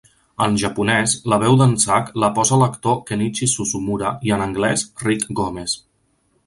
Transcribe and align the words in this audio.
En 0.43 0.55
japonès 0.61 1.11
la 1.33 1.37
veu 1.43 1.59
d'en 1.59 1.75
Zack 1.83 2.09
la 2.23 2.31
posa 2.39 2.59
l'actor 2.63 2.99
Kenichi 3.11 3.51
Suzumura 3.55 4.15
i 4.31 4.35
en 4.39 4.47
anglès, 4.49 4.89
Rick 5.07 5.33
Gomez. 5.41 5.83